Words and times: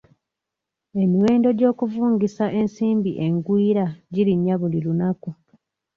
Emiwendo 1.01 1.49
gy'okuvungisa 1.59 2.45
ensimbi 2.59 3.11
engwiira 3.25 3.85
girinnya 4.13 4.55
buli 4.61 4.79
lunaku. 4.85 5.29